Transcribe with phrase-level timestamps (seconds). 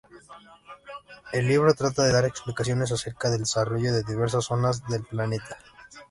[1.31, 5.59] El libro trata de dar explicaciones acerca del desarrollo de diversas zonas del Planeta.